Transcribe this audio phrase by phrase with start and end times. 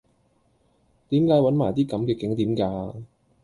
[1.09, 2.93] 點解搵埋啲咁既景點嫁